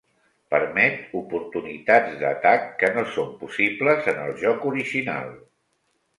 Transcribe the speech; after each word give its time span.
Permet 0.51 1.11
oportunitats 1.19 2.15
d'atac 2.21 2.65
que 2.81 2.91
no 2.97 3.05
són 3.19 3.29
possibles 3.43 4.11
en 4.15 4.19
el 4.25 4.35
joc 4.47 4.69
original. 4.73 5.31